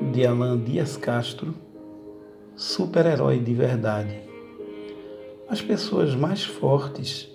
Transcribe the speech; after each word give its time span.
de 0.00 0.26
Alan 0.26 0.58
Dias 0.58 0.96
Castro, 0.96 1.54
super-herói 2.56 3.38
de 3.38 3.54
verdade. 3.54 4.20
As 5.48 5.62
pessoas 5.62 6.14
mais 6.14 6.44
fortes 6.44 7.30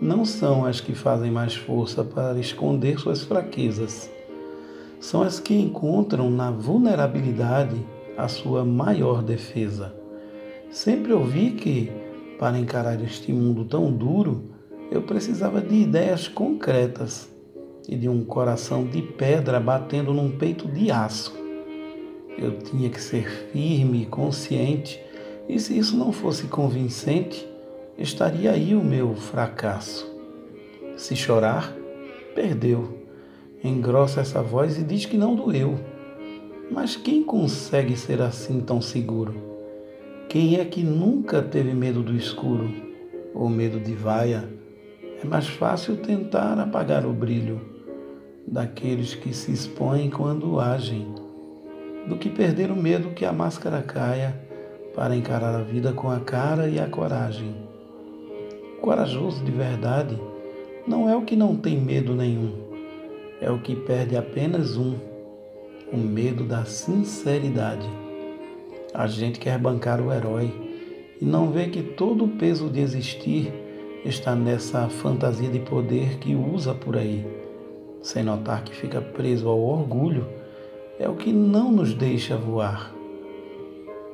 não 0.00 0.24
são 0.24 0.64
as 0.64 0.80
que 0.80 0.94
fazem 0.94 1.30
mais 1.30 1.54
força 1.54 2.04
para 2.04 2.38
esconder 2.38 2.98
suas 2.98 3.22
fraquezas, 3.22 4.10
são 5.00 5.22
as 5.22 5.40
que 5.40 5.54
encontram 5.54 6.30
na 6.30 6.50
vulnerabilidade 6.50 7.76
a 8.16 8.28
sua 8.28 8.64
maior 8.64 9.22
defesa. 9.22 9.94
Sempre 10.70 11.12
ouvi 11.12 11.52
que, 11.52 11.90
para 12.38 12.58
encarar 12.58 13.02
este 13.02 13.32
mundo 13.32 13.64
tão 13.64 13.92
duro, 13.92 14.50
eu 14.90 15.02
precisava 15.02 15.60
de 15.60 15.74
ideias 15.74 16.28
concretas 16.28 17.28
e 17.88 17.96
de 17.96 18.08
um 18.08 18.24
coração 18.24 18.84
de 18.84 19.02
pedra 19.02 19.58
batendo 19.58 20.12
num 20.14 20.30
peito 20.30 20.66
de 20.68 20.90
aço. 20.90 21.45
Eu 22.38 22.58
tinha 22.58 22.90
que 22.90 23.00
ser 23.00 23.28
firme 23.52 24.06
consciente, 24.06 25.00
e 25.48 25.58
se 25.58 25.78
isso 25.78 25.96
não 25.96 26.12
fosse 26.12 26.46
convincente, 26.48 27.48
estaria 27.96 28.50
aí 28.50 28.74
o 28.74 28.84
meu 28.84 29.14
fracasso. 29.14 30.06
Se 30.96 31.16
chorar, 31.16 31.74
perdeu. 32.34 33.02
Engrossa 33.64 34.20
essa 34.20 34.42
voz 34.42 34.78
e 34.78 34.84
diz 34.84 35.06
que 35.06 35.16
não 35.16 35.34
doeu. 35.34 35.78
Mas 36.70 36.96
quem 36.96 37.22
consegue 37.22 37.96
ser 37.96 38.20
assim 38.20 38.60
tão 38.60 38.80
seguro? 38.80 39.34
Quem 40.28 40.58
é 40.58 40.64
que 40.64 40.82
nunca 40.82 41.40
teve 41.40 41.72
medo 41.72 42.02
do 42.02 42.14
escuro 42.14 42.68
ou 43.34 43.48
medo 43.48 43.78
de 43.78 43.94
vaia? 43.94 44.48
É 45.22 45.26
mais 45.26 45.46
fácil 45.46 45.96
tentar 45.96 46.58
apagar 46.58 47.06
o 47.06 47.12
brilho 47.12 47.60
daqueles 48.46 49.14
que 49.14 49.32
se 49.32 49.52
expõem 49.52 50.10
quando 50.10 50.60
agem, 50.60 51.14
do 52.06 52.16
que 52.16 52.28
perder 52.28 52.70
o 52.70 52.76
medo 52.76 53.10
que 53.10 53.24
a 53.24 53.32
máscara 53.32 53.82
caia 53.82 54.38
para 54.94 55.14
encarar 55.14 55.54
a 55.54 55.62
vida 55.62 55.92
com 55.92 56.10
a 56.10 56.20
cara 56.20 56.68
e 56.68 56.78
a 56.78 56.86
coragem. 56.86 57.54
Corajoso 58.80 59.44
de 59.44 59.50
verdade 59.50 60.18
não 60.86 61.10
é 61.10 61.16
o 61.16 61.22
que 61.22 61.34
não 61.34 61.56
tem 61.56 61.80
medo 61.80 62.14
nenhum, 62.14 62.52
é 63.40 63.50
o 63.50 63.58
que 63.58 63.74
perde 63.74 64.16
apenas 64.16 64.76
um, 64.76 64.94
o 65.92 65.96
medo 65.96 66.44
da 66.44 66.64
sinceridade. 66.64 67.88
A 68.94 69.06
gente 69.06 69.40
quer 69.40 69.58
bancar 69.58 70.00
o 70.00 70.12
herói 70.12 70.50
e 71.20 71.24
não 71.24 71.50
vê 71.50 71.66
que 71.66 71.82
todo 71.82 72.24
o 72.24 72.28
peso 72.28 72.70
de 72.70 72.80
existir 72.80 73.52
está 74.04 74.36
nessa 74.36 74.88
fantasia 74.88 75.48
de 75.48 75.58
poder 75.58 76.18
que 76.18 76.34
usa 76.34 76.72
por 76.72 76.96
aí, 76.96 77.26
sem 78.00 78.22
notar 78.22 78.62
que 78.62 78.74
fica 78.74 79.00
preso 79.00 79.48
ao 79.48 79.58
orgulho, 79.58 80.26
é 80.98 81.08
o 81.08 81.14
que 81.14 81.32
não 81.32 81.70
nos 81.70 81.94
deixa 81.94 82.36
voar. 82.36 82.92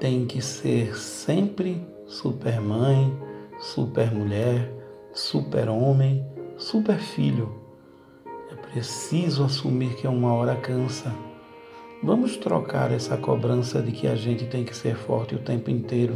Tem 0.00 0.26
que 0.26 0.42
ser 0.42 0.96
sempre 0.96 1.80
supermãe, 2.06 3.16
supermulher, 3.58 4.72
super-homem, 5.12 6.26
super-filho. 6.56 7.54
É 8.50 8.56
preciso 8.56 9.44
assumir 9.44 9.94
que 9.94 10.08
uma 10.08 10.34
hora 10.34 10.56
cansa. 10.56 11.14
Vamos 12.02 12.36
trocar 12.36 12.90
essa 12.90 13.16
cobrança 13.16 13.80
de 13.80 13.92
que 13.92 14.08
a 14.08 14.16
gente 14.16 14.46
tem 14.46 14.64
que 14.64 14.76
ser 14.76 14.96
forte 14.96 15.36
o 15.36 15.38
tempo 15.38 15.70
inteiro 15.70 16.14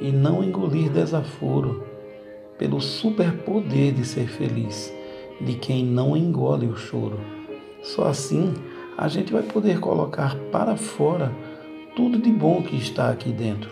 e 0.00 0.10
não 0.10 0.42
engolir 0.42 0.90
desaforo 0.90 1.84
pelo 2.58 2.80
superpoder 2.80 3.92
de 3.92 4.04
ser 4.04 4.26
feliz, 4.26 4.92
de 5.40 5.54
quem 5.54 5.84
não 5.84 6.16
engole 6.16 6.66
o 6.66 6.76
choro. 6.76 7.20
Só 7.80 8.06
assim 8.06 8.54
a 8.96 9.08
gente 9.08 9.32
vai 9.32 9.42
poder 9.42 9.80
colocar 9.80 10.36
para 10.52 10.76
fora 10.76 11.32
tudo 11.96 12.18
de 12.18 12.30
bom 12.30 12.62
que 12.62 12.76
está 12.76 13.10
aqui 13.10 13.30
dentro, 13.30 13.70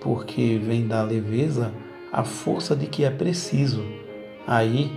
porque 0.00 0.58
vem 0.62 0.86
da 0.86 1.02
leveza 1.02 1.72
a 2.12 2.24
força 2.24 2.74
de 2.74 2.86
que 2.86 3.04
é 3.04 3.10
preciso. 3.10 3.84
Aí, 4.46 4.90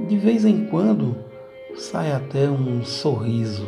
de 0.00 0.16
vez 0.16 0.44
em 0.44 0.66
quando, 0.66 1.16
sai 1.76 2.12
até 2.12 2.48
um 2.48 2.84
sorriso. 2.84 3.66